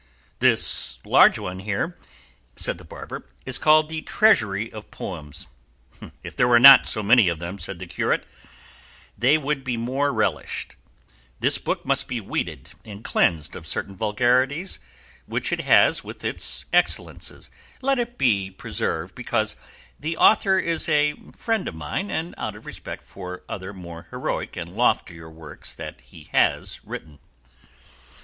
[0.39, 1.95] "This large one here,"
[2.55, 5.47] said the barber, "is called 'The Treasury of various Poems.'"
[6.23, 8.25] "If there were not so many of them," said the curate,
[9.15, 10.75] "they would be more relished:
[11.39, 14.79] this book must be weeded and cleansed of certain vulgarities
[15.27, 17.51] which it has with its excellences;
[17.83, 19.55] let it be preserved because
[19.99, 24.57] the author is a friend of mine, and out of respect for other more heroic
[24.57, 27.19] and loftier works that he has written."